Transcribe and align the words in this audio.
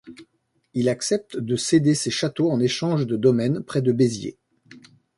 Il 0.73 0.89
accepte 0.89 1.37
de 1.37 1.55
céder 1.55 1.93
ses 1.93 2.09
châteaux 2.09 2.49
en 2.49 2.59
échange 2.59 3.05
de 3.05 3.15
domaines 3.15 3.61
près 3.61 3.83
de 3.83 3.91
Béziers. 3.91 4.39